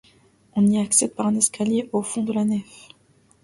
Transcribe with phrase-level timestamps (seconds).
[0.55, 2.89] On y accède par un escalier au fond de la nef.